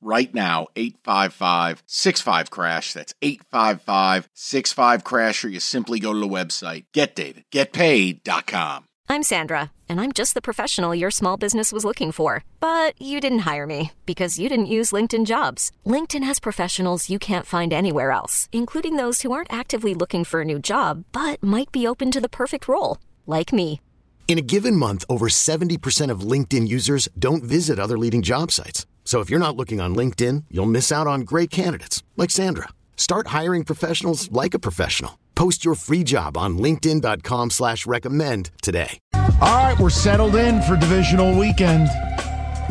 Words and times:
right 0.00 0.32
now 0.34 0.68
855 0.76 1.82
65 1.86 2.50
crash. 2.50 2.92
That's 2.92 3.14
855 3.22 4.28
65 4.34 5.04
crash 5.04 5.44
or 5.44 5.48
you 5.48 5.60
simply 5.60 5.98
go 6.00 6.12
to 6.12 6.18
the 6.18 6.28
website. 6.28 6.84
Getdavidgetpaid.com 6.92 8.86
I'm 9.08 9.24
Sandra 9.24 9.72
and 9.88 10.00
I'm 10.00 10.12
just 10.12 10.34
the 10.34 10.40
professional 10.40 10.94
your 10.94 11.10
small 11.10 11.36
business 11.36 11.72
was 11.72 11.84
looking 11.84 12.12
for. 12.12 12.44
But 12.60 12.94
you 13.02 13.20
didn't 13.20 13.40
hire 13.40 13.66
me 13.66 13.90
because 14.06 14.38
you 14.38 14.48
didn't 14.48 14.74
use 14.76 14.92
LinkedIn 14.92 15.26
jobs. 15.26 15.72
LinkedIn 15.84 16.22
has 16.22 16.38
professionals 16.38 17.10
you 17.10 17.18
can't 17.18 17.46
find 17.46 17.72
anywhere 17.72 18.12
else 18.12 18.48
including 18.52 18.96
those 18.96 19.22
who 19.22 19.32
aren't 19.32 19.52
actively 19.52 19.94
looking 19.94 20.24
for 20.24 20.42
a 20.42 20.44
new 20.44 20.58
job 20.58 21.04
but 21.12 21.42
might 21.42 21.72
be 21.72 21.86
open 21.86 22.10
to 22.12 22.20
the 22.20 22.28
perfect 22.28 22.68
role 22.68 22.98
like 23.26 23.52
me. 23.52 23.80
In 24.28 24.38
a 24.38 24.42
given 24.42 24.76
month 24.76 25.04
over 25.08 25.26
70% 25.26 26.10
of 26.12 26.20
LinkedIn 26.20 26.68
users 26.68 27.08
don't 27.18 27.42
visit 27.42 27.80
other 27.80 27.98
leading 27.98 28.22
job 28.22 28.52
sites 28.52 28.86
so 29.10 29.18
if 29.18 29.28
you're 29.28 29.40
not 29.40 29.56
looking 29.56 29.80
on 29.80 29.96
LinkedIn, 29.96 30.44
you'll 30.52 30.66
miss 30.66 30.92
out 30.92 31.08
on 31.08 31.22
great 31.22 31.50
candidates 31.50 32.04
like 32.16 32.30
Sandra. 32.30 32.68
Start 32.96 33.26
hiring 33.38 33.64
professionals 33.64 34.30
like 34.30 34.54
a 34.54 34.58
professional. 34.60 35.18
Post 35.34 35.64
your 35.64 35.74
free 35.74 36.04
job 36.04 36.36
on 36.36 36.58
LinkedIn.com 36.58 37.50
slash 37.50 37.86
recommend 37.86 38.52
today. 38.62 39.00
All 39.14 39.64
right, 39.64 39.76
we're 39.80 39.90
settled 39.90 40.36
in 40.36 40.62
for 40.62 40.76
divisional 40.76 41.36
weekend. 41.36 41.88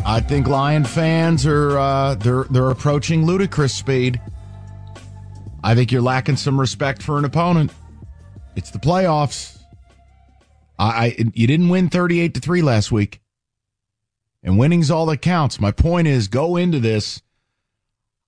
I 0.06 0.24
think 0.26 0.48
Lion 0.48 0.84
fans 0.84 1.44
are 1.44 1.78
uh, 1.78 2.14
they're 2.14 2.44
they're 2.44 2.70
approaching 2.70 3.26
ludicrous 3.26 3.74
speed. 3.74 4.18
I 5.62 5.74
think 5.74 5.92
you're 5.92 6.00
lacking 6.00 6.36
some 6.36 6.58
respect 6.58 7.02
for 7.02 7.18
an 7.18 7.26
opponent. 7.26 7.70
It's 8.56 8.70
the 8.70 8.78
playoffs. 8.78 9.58
I, 10.78 10.86
I 10.86 11.16
you 11.34 11.46
didn't 11.46 11.68
win 11.68 11.90
38 11.90 12.32
to 12.32 12.40
3 12.40 12.62
last 12.62 12.90
week 12.90 13.20
and 14.42 14.58
winning's 14.58 14.90
all 14.90 15.06
that 15.06 15.22
counts. 15.22 15.60
My 15.60 15.72
point 15.72 16.08
is, 16.08 16.28
go 16.28 16.56
into 16.56 16.80
this. 16.80 17.22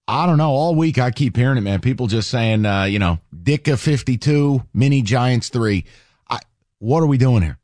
I 0.08 0.26
don't 0.26 0.38
know. 0.38 0.50
All 0.50 0.74
week 0.74 0.98
I 0.98 1.10
keep 1.10 1.36
hearing 1.36 1.58
it, 1.58 1.62
man. 1.62 1.80
People 1.80 2.06
just 2.06 2.28
saying, 2.28 2.66
uh, 2.66 2.84
you 2.84 2.98
know, 2.98 3.20
Dicka 3.34 3.78
fifty 3.78 4.18
two, 4.18 4.62
Mini 4.74 5.00
Giants 5.02 5.48
three. 5.48 5.84
I, 6.28 6.40
what 6.78 7.02
are 7.02 7.06
we 7.06 7.18
doing 7.18 7.42
here? 7.42 7.58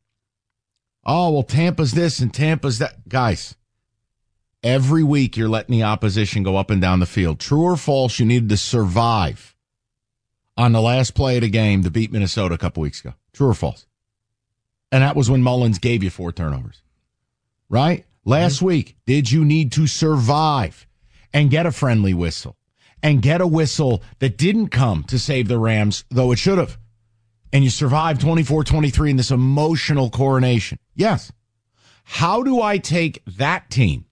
Oh 1.04 1.32
well, 1.32 1.42
Tampa's 1.42 1.92
this 1.92 2.20
and 2.20 2.32
Tampa's 2.32 2.78
that, 2.78 3.08
guys. 3.08 3.54
Every 4.62 5.02
week 5.02 5.36
you're 5.36 5.48
letting 5.48 5.72
the 5.72 5.84
opposition 5.84 6.42
go 6.42 6.56
up 6.56 6.70
and 6.70 6.80
down 6.80 7.00
the 7.00 7.06
field. 7.06 7.38
True 7.38 7.62
or 7.62 7.76
false? 7.76 8.18
You 8.18 8.26
needed 8.26 8.48
to 8.48 8.56
survive 8.56 9.54
on 10.56 10.72
the 10.72 10.80
last 10.80 11.14
play 11.14 11.36
of 11.36 11.42
the 11.42 11.48
game 11.48 11.84
to 11.84 11.90
beat 11.90 12.10
Minnesota 12.10 12.56
a 12.56 12.58
couple 12.58 12.82
weeks 12.82 13.00
ago. 13.00 13.14
True 13.32 13.48
or 13.48 13.54
false? 13.54 13.86
And 14.90 15.02
that 15.02 15.14
was 15.14 15.30
when 15.30 15.42
Mullens 15.42 15.78
gave 15.78 16.02
you 16.02 16.10
four 16.10 16.32
turnovers, 16.32 16.82
right? 17.68 18.04
Last 18.28 18.56
mm-hmm. 18.56 18.66
week, 18.66 18.96
did 19.06 19.30
you 19.30 19.42
need 19.42 19.72
to 19.72 19.86
survive 19.86 20.86
and 21.32 21.50
get 21.50 21.64
a 21.64 21.72
friendly 21.72 22.12
whistle 22.12 22.58
and 23.02 23.22
get 23.22 23.40
a 23.40 23.46
whistle 23.46 24.02
that 24.18 24.36
didn't 24.36 24.68
come 24.68 25.02
to 25.04 25.18
save 25.18 25.48
the 25.48 25.58
Rams, 25.58 26.04
though 26.10 26.30
it 26.32 26.38
should 26.38 26.58
have? 26.58 26.76
And 27.54 27.64
you 27.64 27.70
survived 27.70 28.20
24 28.20 28.64
23 28.64 29.12
in 29.12 29.16
this 29.16 29.30
emotional 29.30 30.10
coronation. 30.10 30.78
Yes. 30.94 31.32
How 32.04 32.42
do 32.42 32.60
I 32.60 32.76
take 32.76 33.22
that 33.24 33.70
team, 33.70 34.04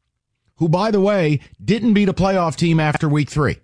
who, 0.56 0.70
by 0.70 0.90
the 0.90 1.00
way, 1.00 1.40
didn't 1.62 1.92
beat 1.92 2.08
a 2.08 2.14
playoff 2.14 2.56
team 2.56 2.80
after 2.80 3.10
week 3.10 3.28
three? 3.28 3.58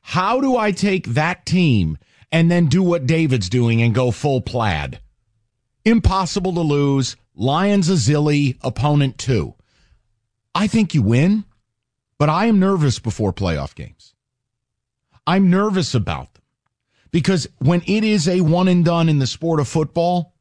How 0.00 0.40
do 0.40 0.56
I 0.56 0.70
take 0.70 1.06
that 1.06 1.44
team 1.44 1.98
and 2.30 2.48
then 2.48 2.66
do 2.66 2.84
what 2.84 3.06
David's 3.06 3.48
doing 3.48 3.82
and 3.82 3.92
go 3.92 4.12
full 4.12 4.42
plaid? 4.42 5.00
Impossible 5.84 6.54
to 6.54 6.60
lose. 6.60 7.16
Lions 7.34 7.90
a 7.90 7.94
zilly, 7.94 8.56
opponent 8.62 9.18
two. 9.18 9.55
I 10.56 10.68
think 10.68 10.94
you 10.94 11.02
win, 11.02 11.44
but 12.18 12.30
I 12.30 12.46
am 12.46 12.58
nervous 12.58 12.98
before 12.98 13.30
playoff 13.30 13.74
games. 13.74 14.14
I'm 15.26 15.50
nervous 15.50 15.94
about 15.94 16.32
them 16.32 16.42
because 17.10 17.46
when 17.58 17.82
it 17.86 18.04
is 18.04 18.26
a 18.26 18.40
one 18.40 18.66
and 18.66 18.82
done 18.82 19.10
in 19.10 19.18
the 19.18 19.26
sport 19.26 19.60
of 19.60 19.68
football, 19.68 20.32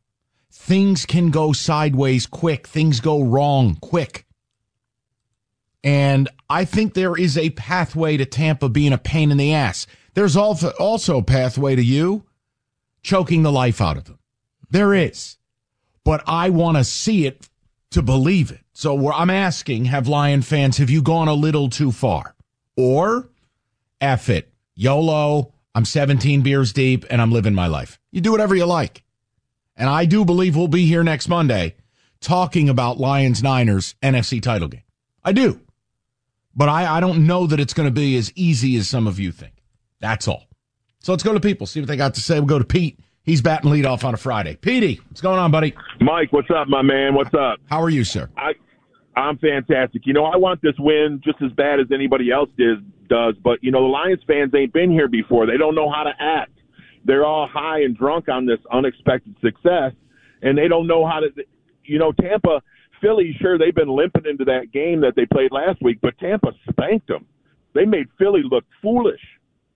things 0.49 1.05
can 1.05 1.31
go 1.31 1.51
sideways 1.51 2.27
quick. 2.27 2.65
Things 2.65 3.01
go 3.01 3.23
wrong 3.23 3.75
quick. 3.81 4.25
And 5.83 6.29
I 6.49 6.63
think 6.63 6.93
there 6.93 7.17
is 7.17 7.37
a 7.37 7.49
pathway 7.49 8.15
to 8.15 8.25
Tampa 8.25 8.69
being 8.69 8.93
a 8.93 8.97
pain 8.97 9.31
in 9.31 9.37
the 9.37 9.53
ass. 9.53 9.85
There's 10.13 10.37
also, 10.37 11.17
a 11.17 11.23
pathway 11.23 11.75
to 11.75 11.83
you 11.83 12.23
choking 13.03 13.43
the 13.43 13.51
life 13.51 13.81
out 13.81 13.97
of 13.97 14.05
them. 14.05 14.19
There 14.69 14.93
is. 14.93 15.35
But 16.05 16.23
I 16.25 16.51
want 16.51 16.77
to 16.77 16.85
see 16.85 17.25
it 17.25 17.49
to 17.95 18.01
believe 18.01 18.51
it. 18.51 18.59
So 18.73 19.09
I'm 19.13 19.29
asking, 19.29 19.85
have 19.85 20.09
Lion 20.09 20.41
fans, 20.41 20.79
have 20.79 20.89
you 20.89 21.01
gone 21.01 21.29
a 21.29 21.33
little 21.33 21.69
too 21.69 21.93
far? 21.93 22.35
Or 22.75 23.29
F 24.01 24.27
it, 24.27 24.51
YOLO, 24.75 25.53
I'm 25.73 25.85
17 25.85 26.41
beers 26.41 26.73
deep 26.73 27.05
and 27.09 27.21
I'm 27.21 27.31
living 27.31 27.55
my 27.55 27.67
life. 27.67 27.97
You 28.11 28.19
do 28.19 28.33
whatever 28.33 28.53
you 28.53 28.65
like. 28.65 29.03
And 29.77 29.89
I 29.89 30.03
do 30.03 30.25
believe 30.25 30.57
we'll 30.57 30.67
be 30.67 30.85
here 30.85 31.05
next 31.05 31.29
Monday 31.29 31.75
talking 32.19 32.67
about 32.67 32.99
Lions 32.99 33.41
Niners 33.41 33.95
NFC 34.03 34.41
title 34.41 34.67
game. 34.67 34.83
I 35.23 35.31
do. 35.31 35.61
But 36.53 36.67
I, 36.67 36.97
I 36.97 36.99
don't 36.99 37.25
know 37.25 37.47
that 37.47 37.61
it's 37.61 37.73
going 37.73 37.87
to 37.87 37.93
be 37.93 38.17
as 38.17 38.29
easy 38.35 38.75
as 38.75 38.89
some 38.89 39.07
of 39.07 39.19
you 39.19 39.31
think. 39.31 39.53
That's 40.01 40.27
all. 40.27 40.43
So 40.99 41.13
let's 41.13 41.23
go 41.23 41.33
to 41.33 41.39
people, 41.39 41.65
see 41.65 41.79
what 41.79 41.87
they 41.87 41.95
got 41.95 42.15
to 42.15 42.21
say. 42.21 42.39
We'll 42.39 42.47
go 42.47 42.59
to 42.59 42.65
Pete 42.65 42.99
He's 43.25 43.41
batting 43.41 43.71
leadoff 43.71 44.03
on 44.03 44.13
a 44.13 44.17
Friday. 44.17 44.55
Petey, 44.55 45.01
what's 45.09 45.21
going 45.21 45.39
on, 45.39 45.49
buddy? 45.49 45.73
Mike, 45.99 46.31
what's 46.31 46.49
up, 46.55 46.67
my 46.67 46.83
man? 46.83 47.15
What's 47.15 47.33
up? 47.33 47.59
How 47.65 47.81
are 47.81 47.89
you, 47.89 48.03
sir? 48.03 48.29
I, 48.37 48.51
I'm 49.19 49.39
fantastic. 49.39 50.03
You 50.05 50.13
know, 50.13 50.25
I 50.25 50.37
want 50.37 50.61
this 50.61 50.75
win 50.77 51.21
just 51.23 51.41
as 51.41 51.51
bad 51.53 51.79
as 51.79 51.87
anybody 51.91 52.31
else 52.31 52.49
does, 52.55 52.77
does, 53.09 53.33
but, 53.43 53.63
you 53.63 53.71
know, 53.71 53.81
the 53.81 53.87
Lions 53.87 54.21
fans 54.27 54.53
ain't 54.55 54.73
been 54.73 54.91
here 54.91 55.07
before. 55.07 55.47
They 55.47 55.57
don't 55.57 55.73
know 55.73 55.91
how 55.91 56.03
to 56.03 56.11
act. 56.19 56.51
They're 57.03 57.25
all 57.25 57.47
high 57.51 57.81
and 57.81 57.97
drunk 57.97 58.29
on 58.29 58.45
this 58.45 58.59
unexpected 58.71 59.35
success, 59.41 59.93
and 60.43 60.55
they 60.55 60.67
don't 60.67 60.85
know 60.85 61.07
how 61.07 61.21
to, 61.21 61.29
you 61.83 61.97
know, 61.97 62.11
Tampa, 62.11 62.61
Philly, 63.01 63.35
sure, 63.41 63.57
they've 63.57 63.73
been 63.73 63.89
limping 63.89 64.25
into 64.29 64.45
that 64.45 64.71
game 64.71 65.01
that 65.01 65.13
they 65.15 65.25
played 65.25 65.51
last 65.51 65.81
week, 65.81 65.97
but 65.99 66.15
Tampa 66.19 66.51
spanked 66.69 67.07
them. 67.07 67.25
They 67.73 67.85
made 67.85 68.05
Philly 68.19 68.41
look 68.43 68.65
foolish. 68.83 69.21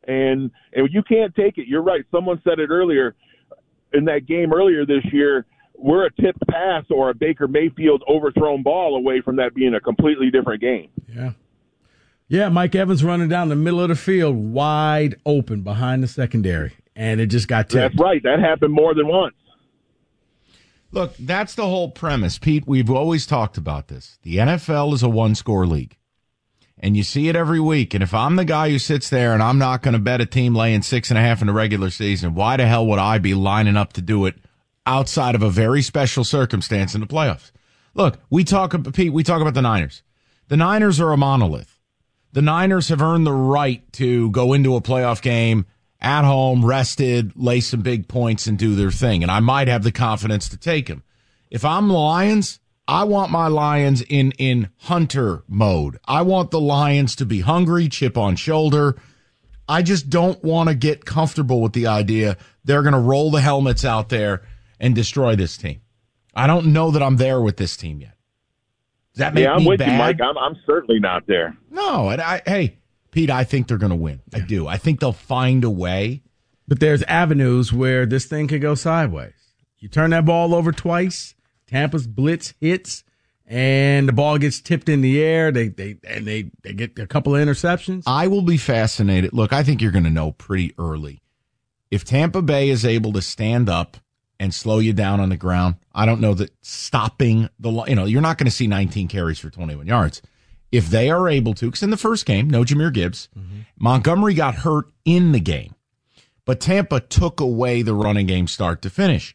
And 0.07 0.49
and 0.73 0.89
you 0.91 1.03
can't 1.03 1.35
take 1.35 1.57
it. 1.57 1.67
You're 1.67 1.83
right. 1.83 2.03
Someone 2.09 2.41
said 2.43 2.57
it 2.57 2.69
earlier 2.69 3.15
in 3.93 4.05
that 4.05 4.25
game 4.25 4.53
earlier 4.53 4.85
this 4.85 5.03
year, 5.11 5.45
we're 5.77 6.05
a 6.05 6.11
tipped 6.11 6.45
pass 6.47 6.83
or 6.89 7.09
a 7.09 7.13
Baker 7.13 7.47
Mayfield 7.47 8.03
overthrown 8.07 8.63
ball 8.63 8.95
away 8.95 9.21
from 9.21 9.37
that 9.37 9.53
being 9.55 9.73
a 9.73 9.79
completely 9.79 10.29
different 10.29 10.61
game. 10.61 10.89
Yeah. 11.07 11.31
Yeah, 12.27 12.49
Mike 12.49 12.75
Evans 12.75 13.03
running 13.03 13.27
down 13.27 13.49
the 13.49 13.55
middle 13.55 13.81
of 13.81 13.89
the 13.89 13.95
field 13.95 14.35
wide 14.35 15.15
open 15.25 15.61
behind 15.63 16.03
the 16.03 16.07
secondary, 16.07 16.73
and 16.95 17.19
it 17.19 17.27
just 17.27 17.47
got 17.47 17.69
tipped. 17.69 17.95
That's 17.95 17.99
right. 17.99 18.21
That 18.21 18.39
happened 18.39 18.71
more 18.71 18.93
than 18.93 19.07
once. 19.07 19.33
Look, 20.91 21.15
that's 21.17 21.55
the 21.55 21.65
whole 21.65 21.89
premise, 21.89 22.37
Pete. 22.37 22.65
We've 22.67 22.89
always 22.89 23.25
talked 23.25 23.57
about 23.57 23.87
this. 23.87 24.19
The 24.23 24.37
NFL 24.37 24.93
is 24.93 25.01
a 25.01 25.09
one 25.09 25.33
score 25.33 25.65
league 25.65 25.97
and 26.79 26.95
you 26.95 27.03
see 27.03 27.27
it 27.27 27.35
every 27.35 27.59
week. 27.59 27.93
And 27.93 28.01
if 28.01 28.13
I'm 28.13 28.35
the 28.35 28.45
guy 28.45 28.69
who 28.69 28.79
sits 28.79 29.09
there 29.09 29.33
and 29.33 29.43
I'm 29.43 29.57
not 29.57 29.81
going 29.81 29.93
to 29.93 29.99
bet 29.99 30.21
a 30.21 30.25
team 30.25 30.55
laying 30.55 30.81
six 30.81 31.09
and 31.09 31.17
a 31.17 31.21
half 31.21 31.41
in 31.41 31.47
the 31.47 31.53
regular 31.53 31.89
season, 31.89 32.35
why 32.35 32.57
the 32.57 32.65
hell 32.65 32.87
would 32.87 32.99
I 32.99 33.17
be 33.17 33.33
lining 33.33 33.77
up 33.77 33.93
to 33.93 34.01
do 34.01 34.25
it 34.25 34.35
outside 34.85 35.35
of 35.35 35.43
a 35.43 35.49
very 35.49 35.81
special 35.81 36.23
circumstance 36.23 36.95
in 36.95 37.01
the 37.01 37.07
playoffs? 37.07 37.51
Look, 37.93 38.19
we 38.29 38.43
talk, 38.43 38.75
Pete, 38.93 39.13
we 39.13 39.23
talk 39.23 39.41
about 39.41 39.53
the 39.53 39.61
Niners. 39.61 40.03
The 40.47 40.57
Niners 40.57 40.99
are 40.99 41.11
a 41.11 41.17
monolith. 41.17 41.79
The 42.31 42.41
Niners 42.41 42.89
have 42.89 43.01
earned 43.01 43.25
the 43.25 43.33
right 43.33 43.91
to 43.93 44.29
go 44.31 44.53
into 44.53 44.75
a 44.75 44.81
playoff 44.81 45.21
game 45.21 45.65
at 45.99 46.23
home, 46.23 46.63
rested, 46.63 47.33
lay 47.35 47.59
some 47.59 47.81
big 47.81 48.07
points 48.07 48.47
and 48.47 48.57
do 48.57 48.75
their 48.75 48.91
thing. 48.91 49.21
And 49.21 49.31
I 49.31 49.39
might 49.41 49.67
have 49.67 49.83
the 49.83 49.91
confidence 49.91 50.47
to 50.49 50.57
take 50.57 50.87
them. 50.87 51.03
If 51.49 51.65
I'm 51.65 51.87
the 51.87 51.95
Lions, 51.95 52.59
I 52.89 53.03
want 53.03 53.29
my 53.29 53.47
Lions 53.47 54.01
in 54.01 54.31
in 54.39 54.69
hunter 54.77 55.43
mode. 55.47 55.99
I 56.05 56.23
want 56.23 56.49
the 56.49 56.59
Lions 56.59 57.15
to 57.17 57.25
be 57.25 57.41
hungry, 57.41 57.87
chip 57.87 58.17
on 58.17 58.35
shoulder. 58.35 58.95
I 59.67 59.83
just 59.83 60.09
don't 60.09 60.43
want 60.43 60.69
to 60.69 60.75
get 60.75 61.05
comfortable 61.05 61.61
with 61.61 61.73
the 61.73 61.85
idea 61.85 62.35
they're 62.63 62.81
going 62.81 62.93
to 62.93 62.99
roll 62.99 63.29
the 63.29 63.41
helmets 63.41 63.85
out 63.85 64.09
there 64.09 64.41
and 64.79 64.95
destroy 64.95 65.35
this 65.35 65.55
team. 65.55 65.81
I 66.33 66.47
don't 66.47 66.73
know 66.73 66.89
that 66.89 67.03
I'm 67.03 67.17
there 67.17 67.39
with 67.39 67.57
this 67.57 67.77
team 67.77 68.01
yet. 68.01 68.15
Does 69.13 69.19
that 69.19 69.35
make 69.35 69.43
yeah, 69.43 69.53
I'm 69.53 69.61
me 69.61 69.67
with 69.67 69.79
bad? 69.79 69.91
you, 69.91 69.97
Mike. 69.99 70.19
I'm, 70.19 70.37
I'm 70.39 70.57
certainly 70.65 70.99
not 70.99 71.27
there. 71.27 71.55
No, 71.69 72.09
and 72.09 72.19
I, 72.19 72.41
hey, 72.43 72.79
Pete, 73.11 73.29
I 73.29 73.43
think 73.43 73.67
they're 73.67 73.77
going 73.77 73.91
to 73.91 73.95
win. 73.95 74.21
I 74.33 74.39
do. 74.39 74.67
I 74.67 74.77
think 74.77 74.99
they'll 74.99 75.13
find 75.13 75.63
a 75.63 75.69
way. 75.69 76.23
But 76.67 76.79
there's 76.79 77.03
avenues 77.03 77.71
where 77.71 78.07
this 78.07 78.25
thing 78.25 78.47
could 78.47 78.61
go 78.61 78.73
sideways. 78.73 79.33
You 79.77 79.89
turn 79.89 80.09
that 80.09 80.25
ball 80.25 80.55
over 80.55 80.71
twice, 80.71 81.35
Tampa's 81.69 82.07
blitz 82.07 82.53
hits, 82.59 83.03
and 83.45 84.07
the 84.07 84.13
ball 84.13 84.37
gets 84.37 84.59
tipped 84.61 84.89
in 84.89 85.01
the 85.01 85.21
air. 85.21 85.51
They 85.51 85.67
they 85.67 85.97
and 86.07 86.25
they, 86.25 86.51
they 86.63 86.73
get 86.73 86.97
a 86.97 87.07
couple 87.07 87.35
of 87.35 87.41
interceptions. 87.45 88.03
I 88.07 88.27
will 88.27 88.41
be 88.41 88.57
fascinated. 88.57 89.33
Look, 89.33 89.53
I 89.53 89.63
think 89.63 89.81
you're 89.81 89.91
going 89.91 90.03
to 90.03 90.09
know 90.09 90.31
pretty 90.31 90.73
early. 90.77 91.21
If 91.91 92.05
Tampa 92.05 92.41
Bay 92.41 92.69
is 92.69 92.85
able 92.85 93.13
to 93.13 93.21
stand 93.21 93.69
up 93.69 93.97
and 94.39 94.53
slow 94.53 94.79
you 94.79 94.93
down 94.93 95.19
on 95.19 95.29
the 95.29 95.37
ground, 95.37 95.75
I 95.93 96.05
don't 96.05 96.21
know 96.21 96.33
that 96.35 96.51
stopping 96.61 97.49
the, 97.59 97.71
you 97.87 97.95
know, 97.95 98.05
you're 98.05 98.21
not 98.21 98.37
going 98.37 98.45
to 98.45 98.51
see 98.51 98.67
19 98.67 99.07
carries 99.07 99.39
for 99.39 99.49
21 99.49 99.87
yards. 99.87 100.21
If 100.71 100.89
they 100.89 101.09
are 101.09 101.27
able 101.27 101.55
to, 101.55 101.65
because 101.65 101.81
in 101.81 101.89
the 101.89 101.97
first 101.97 102.27
game, 102.27 102.47
no 102.47 102.63
Jahmyr 102.63 102.93
Gibbs, 102.93 103.27
mm-hmm. 103.37 103.61
Montgomery 103.79 104.35
got 104.35 104.55
hurt 104.55 104.85
in 105.03 105.31
the 105.31 105.39
game, 105.39 105.73
but 106.45 106.59
Tampa 106.59 106.99
took 106.99 107.39
away 107.39 107.81
the 107.81 107.95
running 107.95 108.27
game 108.27 108.47
start 108.47 108.83
to 108.83 108.89
finish. 108.91 109.33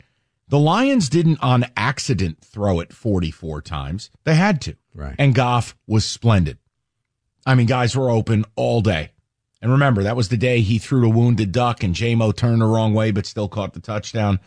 The 0.48 0.58
Lions 0.58 1.08
didn't 1.08 1.42
on 1.42 1.64
accident 1.76 2.42
throw 2.42 2.78
it 2.80 2.92
44 2.92 3.62
times. 3.62 4.10
They 4.24 4.34
had 4.34 4.60
to. 4.62 4.76
Right. 4.94 5.14
And 5.18 5.34
Goff 5.34 5.74
was 5.86 6.04
splendid. 6.04 6.58
I 7.46 7.54
mean, 7.54 7.66
guys 7.66 7.96
were 7.96 8.10
open 8.10 8.44
all 8.54 8.80
day. 8.80 9.10
And 9.62 9.72
remember, 9.72 10.02
that 10.02 10.16
was 10.16 10.28
the 10.28 10.36
day 10.36 10.60
he 10.60 10.78
threw 10.78 11.06
a 11.06 11.08
wounded 11.10 11.50
duck 11.50 11.82
and 11.82 11.94
Jamo 11.94 12.36
turned 12.36 12.60
the 12.60 12.66
wrong 12.66 12.92
way 12.92 13.10
but 13.10 13.24
still 13.24 13.48
caught 13.48 13.72
the 13.72 13.80
touchdown. 13.80 14.38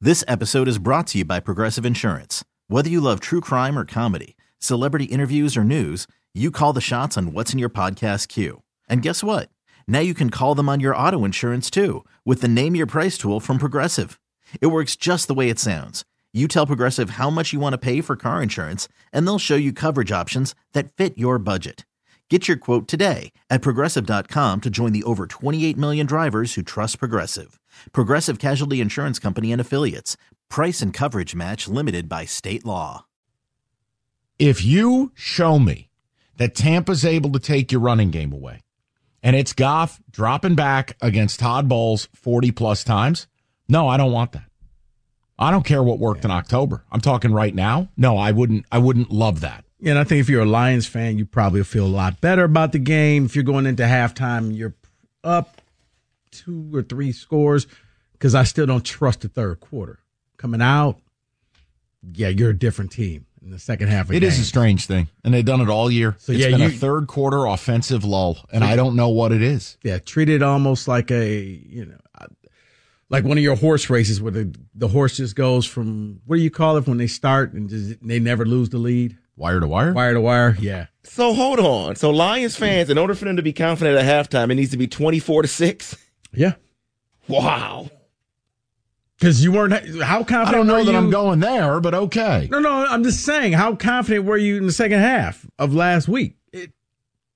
This 0.00 0.24
episode 0.26 0.68
is 0.68 0.78
brought 0.78 1.06
to 1.08 1.18
you 1.18 1.24
by 1.26 1.40
Progressive 1.40 1.84
Insurance. 1.84 2.42
Whether 2.68 2.88
you 2.88 3.00
love 3.02 3.20
true 3.20 3.42
crime 3.42 3.78
or 3.78 3.84
comedy, 3.84 4.36
celebrity 4.58 5.04
interviews 5.04 5.56
or 5.56 5.64
news, 5.64 6.06
you 6.32 6.50
call 6.50 6.72
the 6.72 6.80
shots 6.80 7.18
on 7.18 7.34
what's 7.34 7.52
in 7.52 7.58
your 7.58 7.68
podcast 7.68 8.28
queue. 8.28 8.62
And 8.88 9.02
guess 9.02 9.22
what? 9.22 9.50
Now 9.86 10.00
you 10.00 10.14
can 10.14 10.30
call 10.30 10.54
them 10.54 10.70
on 10.70 10.80
your 10.80 10.96
auto 10.96 11.24
insurance 11.26 11.70
too 11.70 12.04
with 12.24 12.40
the 12.40 12.48
Name 12.48 12.74
Your 12.74 12.86
Price 12.86 13.18
tool 13.18 13.40
from 13.40 13.58
Progressive. 13.58 14.18
It 14.60 14.66
works 14.68 14.96
just 14.96 15.28
the 15.28 15.34
way 15.34 15.48
it 15.48 15.58
sounds. 15.58 16.04
You 16.32 16.48
tell 16.48 16.66
Progressive 16.66 17.10
how 17.10 17.30
much 17.30 17.52
you 17.52 17.60
want 17.60 17.74
to 17.74 17.78
pay 17.78 18.00
for 18.00 18.16
car 18.16 18.42
insurance, 18.42 18.88
and 19.12 19.26
they'll 19.26 19.38
show 19.38 19.54
you 19.54 19.72
coverage 19.72 20.10
options 20.10 20.54
that 20.72 20.92
fit 20.92 21.16
your 21.16 21.38
budget. 21.38 21.86
Get 22.30 22.48
your 22.48 22.56
quote 22.56 22.88
today 22.88 23.32
at 23.50 23.60
progressive.com 23.60 24.62
to 24.62 24.70
join 24.70 24.92
the 24.92 25.02
over 25.02 25.26
28 25.26 25.76
million 25.76 26.06
drivers 26.06 26.54
who 26.54 26.62
trust 26.62 26.98
Progressive. 26.98 27.60
Progressive 27.92 28.38
Casualty 28.38 28.80
Insurance 28.80 29.18
Company 29.18 29.52
and 29.52 29.60
Affiliates. 29.60 30.16
Price 30.48 30.80
and 30.80 30.92
coverage 30.94 31.34
match 31.34 31.68
limited 31.68 32.08
by 32.08 32.24
state 32.24 32.64
law. 32.64 33.04
If 34.38 34.64
you 34.64 35.12
show 35.14 35.58
me 35.58 35.90
that 36.38 36.54
Tampa's 36.54 37.04
able 37.04 37.30
to 37.32 37.38
take 37.38 37.70
your 37.70 37.82
running 37.82 38.10
game 38.10 38.32
away, 38.32 38.62
and 39.22 39.36
it's 39.36 39.52
Goff 39.52 40.00
dropping 40.10 40.54
back 40.54 40.96
against 41.00 41.40
Todd 41.40 41.68
Bowles 41.68 42.08
40 42.14 42.50
plus 42.52 42.84
times, 42.84 43.26
no, 43.68 43.88
I 43.88 43.96
don't 43.96 44.12
want 44.12 44.32
that. 44.32 44.44
I 45.38 45.50
don't 45.50 45.64
care 45.64 45.82
what 45.82 45.98
worked 45.98 46.24
in 46.24 46.30
October. 46.30 46.84
I'm 46.92 47.00
talking 47.00 47.32
right 47.32 47.54
now. 47.54 47.88
No, 47.96 48.16
I 48.16 48.30
wouldn't. 48.30 48.66
I 48.70 48.78
wouldn't 48.78 49.10
love 49.10 49.40
that. 49.40 49.64
Yeah, 49.80 49.90
and 49.90 49.98
I 49.98 50.04
think 50.04 50.20
if 50.20 50.28
you're 50.28 50.42
a 50.42 50.46
Lions 50.46 50.86
fan, 50.86 51.18
you 51.18 51.26
probably 51.26 51.62
feel 51.64 51.86
a 51.86 51.88
lot 51.88 52.20
better 52.20 52.44
about 52.44 52.72
the 52.72 52.78
game. 52.78 53.26
If 53.26 53.34
you're 53.34 53.44
going 53.44 53.66
into 53.66 53.82
halftime, 53.82 54.56
you're 54.56 54.74
up 55.22 55.60
two 56.30 56.70
or 56.72 56.82
three 56.82 57.12
scores 57.12 57.66
because 58.12 58.34
I 58.34 58.44
still 58.44 58.66
don't 58.66 58.84
trust 58.84 59.20
the 59.22 59.28
third 59.28 59.60
quarter 59.60 59.98
coming 60.36 60.62
out. 60.62 61.00
Yeah, 62.12 62.28
you're 62.28 62.50
a 62.50 62.58
different 62.58 62.92
team 62.92 63.26
in 63.42 63.50
the 63.50 63.58
second 63.58 63.88
half. 63.88 64.08
Of 64.08 64.14
It 64.14 64.22
is 64.22 64.38
a 64.38 64.44
strange 64.44 64.86
thing, 64.86 65.08
and 65.24 65.34
they've 65.34 65.44
done 65.44 65.60
it 65.60 65.68
all 65.68 65.90
year. 65.90 66.16
So 66.18 66.32
it's 66.32 66.40
yeah, 66.40 66.50
been 66.50 66.60
you, 66.60 66.66
a 66.66 66.70
third 66.70 67.08
quarter 67.08 67.44
offensive 67.46 68.04
lull, 68.04 68.38
and 68.52 68.62
so, 68.62 68.70
I 68.70 68.76
don't 68.76 68.94
know 68.94 69.08
what 69.08 69.32
it 69.32 69.42
is. 69.42 69.78
Yeah, 69.82 69.98
treat 69.98 70.28
it 70.28 70.42
almost 70.42 70.86
like 70.86 71.10
a 71.10 71.40
you 71.40 71.86
know 71.86 71.98
like 73.08 73.24
one 73.24 73.38
of 73.38 73.44
your 73.44 73.56
horse 73.56 73.90
races 73.90 74.20
where 74.20 74.32
the, 74.32 74.54
the 74.74 74.88
horse 74.88 75.16
just 75.16 75.36
goes 75.36 75.66
from 75.66 76.20
what 76.26 76.36
do 76.36 76.42
you 76.42 76.50
call 76.50 76.76
it 76.76 76.86
when 76.86 76.98
they 76.98 77.06
start 77.06 77.52
and 77.52 77.68
just, 77.68 77.96
they 78.06 78.18
never 78.18 78.44
lose 78.44 78.70
the 78.70 78.78
lead? 78.78 79.16
Wire 79.36 79.60
to 79.60 79.66
wire? 79.66 79.92
Wire 79.92 80.14
to 80.14 80.20
wire, 80.20 80.56
yeah. 80.60 80.86
So 81.02 81.34
hold 81.34 81.58
on. 81.58 81.96
So 81.96 82.10
Lions 82.10 82.56
fans, 82.56 82.88
in 82.88 82.98
order 82.98 83.14
for 83.14 83.24
them 83.24 83.36
to 83.36 83.42
be 83.42 83.52
confident 83.52 83.98
at 83.98 84.04
halftime, 84.04 84.50
it 84.52 84.54
needs 84.54 84.70
to 84.70 84.76
be 84.76 84.86
twenty 84.86 85.18
four 85.18 85.42
to 85.42 85.48
six. 85.48 85.96
Yeah. 86.32 86.54
Wow. 87.26 87.90
Because 89.18 89.42
you 89.42 89.52
weren't 89.52 89.72
how 90.02 90.22
confident? 90.22 90.48
I 90.48 90.52
don't 90.52 90.66
know 90.66 90.84
that 90.84 90.92
you? 90.92 90.96
I'm 90.96 91.10
going 91.10 91.40
there, 91.40 91.80
but 91.80 91.94
okay. 91.94 92.48
No, 92.50 92.60
no, 92.60 92.86
I'm 92.86 93.02
just 93.02 93.24
saying. 93.24 93.54
How 93.54 93.74
confident 93.74 94.24
were 94.24 94.36
you 94.36 94.56
in 94.56 94.66
the 94.66 94.72
second 94.72 95.00
half 95.00 95.46
of 95.58 95.74
last 95.74 96.08
week? 96.08 96.36
It 96.52 96.72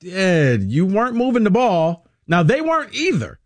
did. 0.01 0.65
You 0.65 0.87
weren't 0.87 1.17
moving 1.17 1.45
the 1.45 1.51
ball. 1.51 2.07
Now 2.27 2.43
they 2.43 2.61
weren't 2.61 2.95
either, 2.95 3.41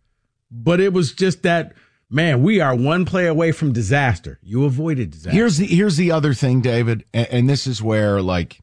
but 0.50 0.80
it 0.80 0.92
was 0.92 1.12
just 1.12 1.42
that 1.44 1.74
man, 2.12 2.42
we 2.42 2.60
are 2.60 2.74
one 2.74 3.04
play 3.04 3.26
away 3.26 3.52
from 3.52 3.72
disaster. 3.72 4.38
You 4.42 4.64
avoided 4.64 5.10
disaster. 5.10 5.36
Here's 5.36 5.56
the 5.56 5.66
here's 5.66 5.96
the 5.96 6.12
other 6.12 6.34
thing, 6.34 6.60
David, 6.60 7.04
and, 7.12 7.26
and 7.28 7.50
this 7.50 7.66
is 7.66 7.82
where 7.82 8.20
like 8.20 8.60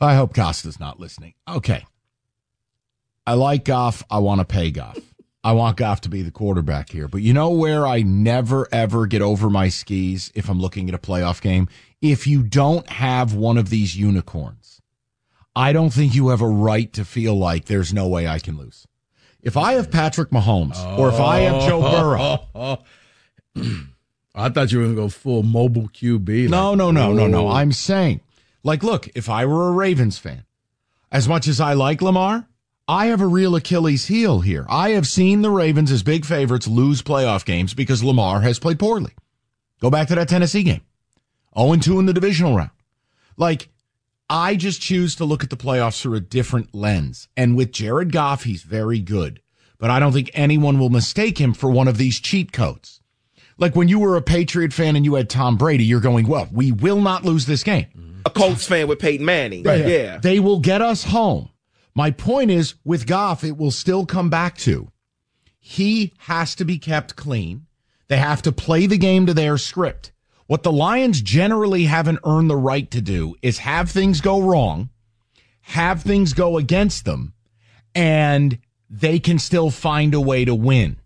I 0.00 0.14
hope 0.16 0.34
Costa's 0.34 0.80
not 0.80 0.98
listening. 0.98 1.34
Okay. 1.48 1.86
I 3.24 3.34
like 3.34 3.64
Goff. 3.64 4.02
I 4.10 4.18
want 4.18 4.40
to 4.40 4.44
pay 4.44 4.72
Goff. 4.72 4.98
I 5.44 5.52
want 5.52 5.76
Goff 5.76 6.00
to 6.02 6.08
be 6.08 6.22
the 6.22 6.30
quarterback 6.30 6.90
here. 6.90 7.06
But 7.08 7.22
you 7.22 7.32
know 7.32 7.50
where 7.50 7.86
I 7.86 8.02
never 8.02 8.66
ever 8.72 9.06
get 9.06 9.22
over 9.22 9.48
my 9.50 9.68
skis 9.68 10.32
if 10.34 10.48
I'm 10.48 10.60
looking 10.60 10.88
at 10.88 10.94
a 10.94 10.98
playoff 10.98 11.40
game? 11.40 11.68
If 12.00 12.26
you 12.26 12.42
don't 12.42 12.88
have 12.88 13.34
one 13.34 13.58
of 13.58 13.70
these 13.70 13.96
unicorns, 13.96 14.80
I 15.54 15.72
don't 15.72 15.90
think 15.90 16.14
you 16.14 16.28
have 16.28 16.40
a 16.40 16.48
right 16.48 16.92
to 16.94 17.04
feel 17.04 17.36
like 17.36 17.66
there's 17.66 17.92
no 17.92 18.08
way 18.08 18.26
I 18.26 18.38
can 18.38 18.56
lose. 18.56 18.86
If 19.42 19.56
I 19.56 19.74
have 19.74 19.90
Patrick 19.90 20.30
Mahomes 20.30 20.78
or 20.98 21.08
if 21.08 21.18
I 21.18 21.40
have 21.40 21.68
Joe 21.68 21.80
Burrow. 21.80 22.78
I 24.34 24.48
thought 24.48 24.72
you 24.72 24.78
were 24.78 24.84
going 24.84 24.96
to 24.96 25.02
go 25.02 25.08
full 25.08 25.42
mobile 25.42 25.88
QB. 25.88 26.44
Like, 26.44 26.50
no, 26.50 26.74
no, 26.74 26.90
no, 26.90 27.12
no, 27.12 27.26
no. 27.26 27.48
I'm 27.48 27.72
saying, 27.72 28.22
like, 28.62 28.82
look, 28.82 29.08
if 29.14 29.28
I 29.28 29.44
were 29.44 29.68
a 29.68 29.72
Ravens 29.72 30.16
fan, 30.16 30.44
as 31.10 31.28
much 31.28 31.46
as 31.46 31.60
I 31.60 31.74
like 31.74 32.00
Lamar, 32.00 32.48
I 32.88 33.06
have 33.06 33.20
a 33.20 33.26
real 33.26 33.54
Achilles 33.54 34.06
heel 34.06 34.40
here. 34.40 34.64
I 34.68 34.90
have 34.90 35.06
seen 35.06 35.42
the 35.42 35.50
Ravens 35.50 35.92
as 35.92 36.02
big 36.02 36.24
favorites 36.24 36.66
lose 36.66 37.02
playoff 37.02 37.44
games 37.44 37.74
because 37.74 38.02
Lamar 38.02 38.40
has 38.40 38.58
played 38.58 38.78
poorly. 38.78 39.12
Go 39.80 39.90
back 39.90 40.08
to 40.08 40.14
that 40.14 40.28
Tennessee 40.28 40.62
game 40.62 40.82
0 41.58 41.76
2 41.76 41.98
in 41.98 42.06
the 42.06 42.12
divisional 42.14 42.56
round. 42.56 42.70
Like, 43.36 43.68
I 44.32 44.56
just 44.56 44.80
choose 44.80 45.14
to 45.16 45.26
look 45.26 45.44
at 45.44 45.50
the 45.50 45.56
playoffs 45.56 46.00
through 46.00 46.14
a 46.14 46.20
different 46.20 46.74
lens. 46.74 47.28
And 47.36 47.54
with 47.56 47.70
Jared 47.70 48.12
Goff, 48.12 48.44
he's 48.44 48.62
very 48.62 48.98
good. 48.98 49.42
But 49.78 49.90
I 49.90 50.00
don't 50.00 50.12
think 50.12 50.30
anyone 50.32 50.78
will 50.78 50.88
mistake 50.88 51.38
him 51.38 51.52
for 51.52 51.70
one 51.70 51.86
of 51.86 51.98
these 51.98 52.18
cheat 52.18 52.52
codes. 52.52 53.00
Like 53.58 53.76
when 53.76 53.88
you 53.88 53.98
were 53.98 54.16
a 54.16 54.22
Patriot 54.22 54.72
fan 54.72 54.96
and 54.96 55.04
you 55.04 55.14
had 55.14 55.28
Tom 55.28 55.58
Brady, 55.58 55.84
you're 55.84 56.00
going, 56.00 56.26
well, 56.26 56.48
we 56.50 56.72
will 56.72 57.00
not 57.00 57.24
lose 57.24 57.44
this 57.44 57.62
game. 57.62 58.22
A 58.24 58.30
Colts 58.30 58.66
fan 58.66 58.88
with 58.88 58.98
Peyton 58.98 59.26
Manning. 59.26 59.64
Right. 59.64 59.86
Yeah. 59.86 60.18
They 60.18 60.40
will 60.40 60.60
get 60.60 60.80
us 60.80 61.04
home. 61.04 61.50
My 61.94 62.10
point 62.10 62.50
is 62.50 62.74
with 62.84 63.06
Goff, 63.06 63.44
it 63.44 63.58
will 63.58 63.70
still 63.70 64.06
come 64.06 64.30
back 64.30 64.56
to 64.58 64.90
he 65.64 66.12
has 66.18 66.54
to 66.56 66.64
be 66.64 66.78
kept 66.78 67.14
clean. 67.14 67.66
They 68.08 68.16
have 68.16 68.42
to 68.42 68.52
play 68.52 68.86
the 68.86 68.98
game 68.98 69.26
to 69.26 69.34
their 69.34 69.56
script. 69.58 70.11
What 70.52 70.64
the 70.64 70.70
Lions 70.70 71.22
generally 71.22 71.84
haven't 71.84 72.18
earned 72.26 72.50
the 72.50 72.58
right 72.58 72.90
to 72.90 73.00
do 73.00 73.36
is 73.40 73.56
have 73.60 73.90
things 73.90 74.20
go 74.20 74.38
wrong, 74.38 74.90
have 75.62 76.02
things 76.02 76.34
go 76.34 76.58
against 76.58 77.06
them, 77.06 77.32
and 77.94 78.58
they 78.90 79.18
can 79.18 79.38
still 79.38 79.70
find 79.70 80.12
a 80.12 80.20
way 80.20 80.44
to 80.44 80.54
win. 80.54 80.98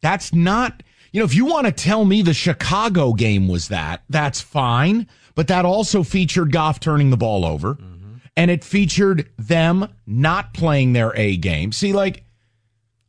That's 0.00 0.32
not, 0.32 0.84
you 1.10 1.18
know, 1.18 1.24
if 1.24 1.34
you 1.34 1.44
want 1.44 1.66
to 1.66 1.72
tell 1.72 2.04
me 2.04 2.22
the 2.22 2.32
Chicago 2.32 3.14
game 3.14 3.48
was 3.48 3.66
that, 3.66 4.04
that's 4.08 4.40
fine. 4.40 5.08
But 5.34 5.48
that 5.48 5.64
also 5.64 6.04
featured 6.04 6.52
Goff 6.52 6.78
turning 6.78 7.10
the 7.10 7.16
ball 7.16 7.44
over. 7.44 7.74
Mm-hmm. 7.74 8.14
And 8.36 8.48
it 8.48 8.62
featured 8.62 9.28
them 9.36 9.92
not 10.06 10.54
playing 10.54 10.92
their 10.92 11.12
A 11.16 11.36
game. 11.36 11.72
See, 11.72 11.92
like, 11.92 12.22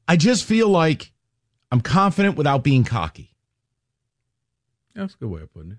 I 0.07 0.15
just 0.15 0.45
feel 0.45 0.67
like 0.67 1.11
I'm 1.71 1.81
confident 1.81 2.37
without 2.37 2.63
being 2.63 2.85
cocky. 2.85 3.28
That's 4.95 5.13
a 5.13 5.17
good 5.17 5.29
way 5.29 5.41
of 5.41 5.53
putting 5.53 5.71
it. 5.71 5.77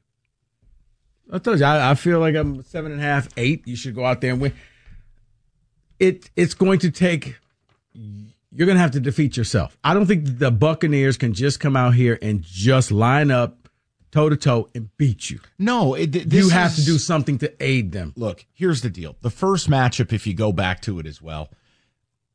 I 1.32 1.38
told 1.38 1.60
you, 1.60 1.64
I, 1.64 1.90
I, 1.90 1.94
feel 1.94 2.18
like 2.18 2.34
I'm 2.34 2.62
seven 2.62 2.92
and 2.92 3.00
a 3.00 3.04
half, 3.04 3.28
eight. 3.36 3.66
You 3.66 3.76
should 3.76 3.94
go 3.94 4.04
out 4.04 4.20
there 4.20 4.32
and 4.32 4.40
win. 4.40 4.52
It 5.98 6.30
it's 6.34 6.54
going 6.54 6.80
to 6.80 6.90
take. 6.90 7.36
You're 7.94 8.66
going 8.66 8.76
to 8.76 8.82
have 8.82 8.90
to 8.92 9.00
defeat 9.00 9.36
yourself. 9.36 9.76
I 9.84 9.94
don't 9.94 10.06
think 10.06 10.38
the 10.38 10.50
Buccaneers 10.50 11.16
can 11.16 11.34
just 11.34 11.60
come 11.60 11.76
out 11.76 11.94
here 11.94 12.18
and 12.20 12.42
just 12.42 12.90
line 12.90 13.30
up 13.30 13.68
toe 14.10 14.28
to 14.28 14.36
toe 14.36 14.68
and 14.74 14.88
beat 14.96 15.30
you. 15.30 15.38
No, 15.56 15.94
it, 15.94 16.32
you 16.32 16.48
have 16.48 16.72
is, 16.72 16.78
to 16.78 16.84
do 16.84 16.98
something 16.98 17.38
to 17.38 17.62
aid 17.62 17.92
them. 17.92 18.12
Look, 18.16 18.46
here's 18.52 18.80
the 18.82 18.90
deal: 18.90 19.16
the 19.20 19.30
first 19.30 19.70
matchup, 19.70 20.12
if 20.12 20.26
you 20.26 20.34
go 20.34 20.52
back 20.52 20.80
to 20.82 20.98
it 20.98 21.06
as 21.06 21.22
well. 21.22 21.50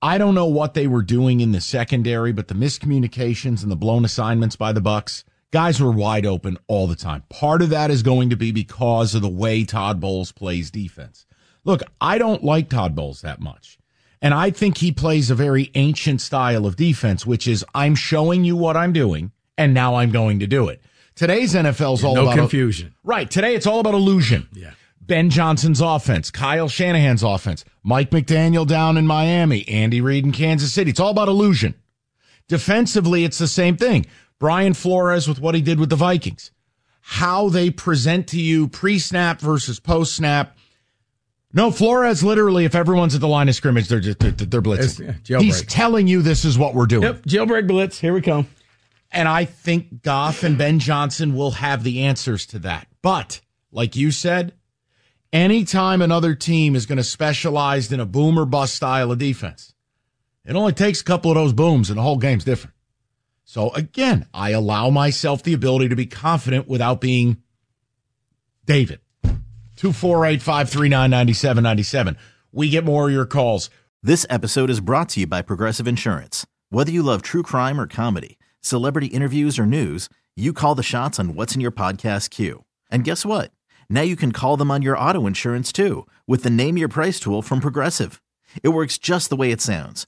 I 0.01 0.19
don't 0.19 0.35
know 0.35 0.45
what 0.45 0.75
they 0.75 0.85
were 0.85 1.01
doing 1.01 1.39
in 1.39 1.51
the 1.51 1.61
secondary, 1.61 2.31
but 2.31 2.47
the 2.47 2.53
miscommunications 2.53 3.63
and 3.63 3.71
the 3.71 3.75
blown 3.75 4.05
assignments 4.05 4.55
by 4.55 4.71
the 4.71 4.81
Bucs 4.81 5.23
guys 5.55 5.79
were 5.79 5.89
wide 5.89 6.25
open 6.25 6.57
all 6.67 6.85
the 6.85 6.97
time. 6.97 7.23
Part 7.29 7.61
of 7.61 7.69
that 7.69 7.89
is 7.89 8.03
going 8.03 8.29
to 8.29 8.35
be 8.35 8.51
because 8.51 9.15
of 9.15 9.21
the 9.21 9.29
way 9.29 9.63
Todd 9.63 10.01
Bowles 10.01 10.33
plays 10.33 10.69
defense. 10.69 11.25
Look, 11.63 11.81
I 12.01 12.17
don't 12.17 12.43
like 12.43 12.67
Todd 12.67 12.93
Bowles 12.93 13.21
that 13.21 13.39
much. 13.39 13.77
And 14.21 14.33
I 14.33 14.49
think 14.49 14.79
he 14.79 14.91
plays 14.91 15.31
a 15.31 15.35
very 15.35 15.71
ancient 15.75 16.19
style 16.19 16.65
of 16.65 16.75
defense, 16.75 17.25
which 17.25 17.47
is 17.47 17.63
I'm 17.73 17.95
showing 17.95 18.43
you 18.43 18.57
what 18.57 18.75
I'm 18.75 18.91
doing, 18.91 19.31
and 19.57 19.73
now 19.73 19.95
I'm 19.95 20.11
going 20.11 20.39
to 20.39 20.47
do 20.47 20.67
it. 20.67 20.81
Today's 21.15 21.53
NFL's 21.53 22.03
all 22.03 22.15
no 22.15 22.23
about 22.23 22.35
confusion. 22.35 22.93
right. 23.05 23.31
Today 23.31 23.55
it's 23.55 23.65
all 23.65 23.79
about 23.79 23.93
illusion. 23.93 24.49
Yeah. 24.51 24.71
Ben 24.99 25.29
Johnson's 25.29 25.79
offense, 25.79 26.31
Kyle 26.31 26.67
Shanahan's 26.67 27.23
offense, 27.23 27.63
Mike 27.81 28.09
McDaniel 28.09 28.67
down 28.67 28.97
in 28.97 29.07
Miami, 29.07 29.65
Andy 29.69 30.01
Reid 30.01 30.25
in 30.25 30.33
Kansas 30.33 30.73
City. 30.73 30.89
It's 30.89 30.99
all 30.99 31.11
about 31.11 31.29
illusion. 31.29 31.75
Defensively, 32.49 33.23
it's 33.23 33.37
the 33.37 33.47
same 33.47 33.77
thing. 33.77 34.05
Brian 34.39 34.73
Flores 34.73 35.27
with 35.27 35.39
what 35.39 35.55
he 35.55 35.61
did 35.61 35.79
with 35.79 35.89
the 35.89 35.95
Vikings. 35.95 36.51
How 37.01 37.49
they 37.49 37.69
present 37.69 38.27
to 38.29 38.41
you 38.41 38.67
pre 38.67 38.97
snap 38.99 39.39
versus 39.39 39.79
post 39.79 40.15
snap. 40.15 40.57
No, 41.53 41.71
Flores 41.71 42.21
literally, 42.23 42.65
if 42.65 42.75
everyone's 42.75 43.15
at 43.15 43.21
the 43.21 43.27
line 43.27 43.47
of 43.47 43.55
scrimmage, 43.55 43.87
they're 43.87 43.99
just, 44.01 44.19
they're, 44.19 44.31
they're 44.31 44.61
blitzing. 44.61 45.07
It's- 45.09 45.29
yeah. 45.29 45.39
He's 45.39 45.61
telling 45.63 46.07
you 46.07 46.21
this 46.21 46.43
is 46.43 46.57
what 46.57 46.73
we're 46.73 46.85
doing. 46.87 47.03
Yep. 47.03 47.21
Jailbreak 47.23 47.67
blitz. 47.67 47.99
Here 47.99 48.13
we 48.13 48.21
come. 48.21 48.47
And 49.11 49.27
I 49.29 49.45
think 49.45 50.01
Goff 50.01 50.43
and 50.43 50.57
Ben 50.57 50.79
Johnson 50.79 51.33
will 51.35 51.51
have 51.51 51.83
the 51.83 52.01
answers 52.03 52.45
to 52.47 52.59
that. 52.59 52.87
But 53.01 53.39
like 53.71 53.95
you 53.95 54.11
said, 54.11 54.53
anytime 55.31 56.01
another 56.01 56.35
team 56.35 56.75
is 56.75 56.85
going 56.85 56.97
to 56.97 57.03
specialize 57.03 57.91
in 57.91 57.99
a 58.01 58.05
boom 58.05 58.37
or 58.37 58.45
bust 58.45 58.75
style 58.75 59.11
of 59.11 59.19
defense, 59.19 59.73
it 60.43 60.55
only 60.55 60.73
takes 60.73 60.99
a 61.01 61.03
couple 61.05 61.31
of 61.31 61.35
those 61.35 61.53
booms 61.53 61.89
and 61.89 61.97
the 61.97 62.03
whole 62.03 62.17
game's 62.17 62.43
different. 62.43 62.74
So 63.45 63.69
again, 63.69 64.25
I 64.33 64.49
allow 64.51 64.89
myself 64.89 65.43
the 65.43 65.53
ability 65.53 65.89
to 65.89 65.95
be 65.95 66.07
confident 66.07 66.67
without 66.67 66.99
being 66.99 67.37
David. 68.65 68.99
248 69.75 70.41
539 70.41 71.09
9797. 71.09 72.17
We 72.51 72.69
get 72.69 72.83
more 72.83 73.07
of 73.07 73.13
your 73.13 73.25
calls. 73.25 73.69
This 74.01 74.25
episode 74.29 74.69
is 74.69 74.79
brought 74.79 75.09
to 75.09 75.21
you 75.21 75.27
by 75.27 75.41
Progressive 75.41 75.87
Insurance. 75.87 76.45
Whether 76.69 76.91
you 76.91 77.03
love 77.03 77.21
true 77.21 77.43
crime 77.43 77.79
or 77.79 77.87
comedy, 77.87 78.39
celebrity 78.61 79.07
interviews 79.07 79.59
or 79.59 79.65
news, 79.65 80.09
you 80.35 80.51
call 80.51 80.73
the 80.73 80.83
shots 80.83 81.19
on 81.19 81.35
what's 81.35 81.53
in 81.55 81.61
your 81.61 81.71
podcast 81.71 82.31
queue. 82.31 82.65
And 82.89 83.03
guess 83.03 83.25
what? 83.25 83.51
Now 83.89 84.01
you 84.01 84.15
can 84.15 84.31
call 84.31 84.57
them 84.57 84.71
on 84.71 84.81
your 84.81 84.97
auto 84.97 85.27
insurance 85.27 85.71
too 85.71 86.07
with 86.25 86.43
the 86.43 86.49
Name 86.49 86.77
Your 86.77 86.89
Price 86.89 87.19
tool 87.19 87.41
from 87.41 87.59
Progressive. 87.61 88.21
It 88.63 88.69
works 88.69 88.97
just 88.97 89.29
the 89.29 89.35
way 89.35 89.51
it 89.51 89.61
sounds. 89.61 90.07